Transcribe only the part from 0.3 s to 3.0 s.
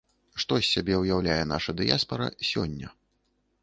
Што з сябе ўяўляе наша дыяспара сёння?